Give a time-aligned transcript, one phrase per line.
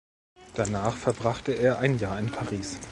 [0.55, 2.79] Danach verbrachte er ein Jahr in Paris.